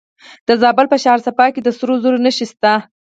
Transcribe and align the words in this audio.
د 0.47 0.49
زابل 0.61 0.85
په 0.93 0.97
شهر 1.03 1.19
صفا 1.27 1.45
کې 1.53 1.61
د 1.63 1.69
سرو 1.77 1.95
زرو 2.03 2.23
نښې 2.25 2.45
شته. 2.51 2.73